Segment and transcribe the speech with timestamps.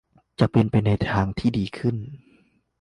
[0.39, 1.95] จะเป็นไปในทางที่ดีขึ้น